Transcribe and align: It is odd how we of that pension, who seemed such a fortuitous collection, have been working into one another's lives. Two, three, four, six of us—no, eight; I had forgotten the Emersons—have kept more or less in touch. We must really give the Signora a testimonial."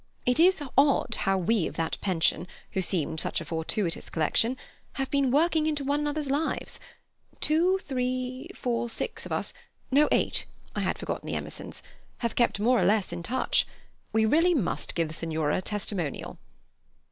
It 0.25 0.39
is 0.39 0.63
odd 0.75 1.13
how 1.13 1.37
we 1.37 1.67
of 1.67 1.75
that 1.75 1.99
pension, 2.01 2.47
who 2.71 2.81
seemed 2.81 3.19
such 3.19 3.39
a 3.39 3.45
fortuitous 3.45 4.09
collection, 4.09 4.57
have 4.93 5.11
been 5.11 5.29
working 5.29 5.67
into 5.67 5.83
one 5.83 5.99
another's 5.99 6.31
lives. 6.31 6.79
Two, 7.39 7.77
three, 7.83 8.49
four, 8.55 8.89
six 8.89 9.27
of 9.27 9.31
us—no, 9.31 10.09
eight; 10.11 10.47
I 10.75 10.79
had 10.79 10.97
forgotten 10.97 11.27
the 11.27 11.35
Emersons—have 11.35 12.33
kept 12.33 12.59
more 12.59 12.79
or 12.79 12.83
less 12.85 13.13
in 13.13 13.21
touch. 13.21 13.67
We 14.11 14.25
must 14.25 14.89
really 14.89 14.95
give 14.95 15.07
the 15.07 15.13
Signora 15.13 15.57
a 15.57 15.61
testimonial." 15.61 16.39